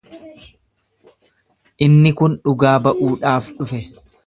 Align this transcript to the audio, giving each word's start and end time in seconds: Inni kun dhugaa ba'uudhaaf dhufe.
Inni 1.87 2.15
kun 2.21 2.39
dhugaa 2.47 2.75
ba'uudhaaf 2.89 3.55
dhufe. 3.61 3.87